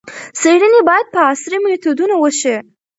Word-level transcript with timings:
څېړنې 0.39 0.81
باید 0.89 1.05
په 1.13 1.19
عصري 1.29 1.57
میتودونو 1.63 2.15
وشي. 2.19 2.55